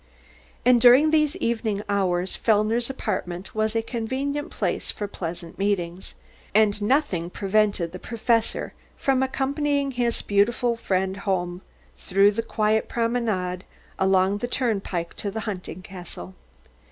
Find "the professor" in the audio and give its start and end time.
7.91-8.73